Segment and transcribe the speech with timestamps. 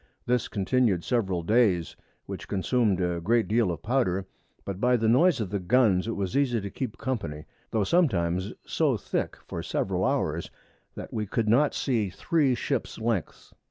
[0.25, 1.95] This continu'd several Days,
[2.25, 4.25] which consumed a great deal of Powder,
[4.65, 8.51] but by the Noise of the Guns it was easy to keep Company, tho' sometimes
[8.65, 10.49] so thick for several Hours,
[10.95, 13.53] that we could not see three Ships Lengths.